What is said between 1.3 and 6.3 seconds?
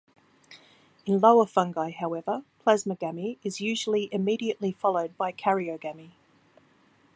fungi however, plasmogamy is usually immediately followed by karyogamy.